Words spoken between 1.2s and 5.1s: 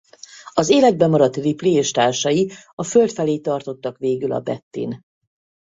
Ripley és társai a Föld felé tartottak végül a Bettyn.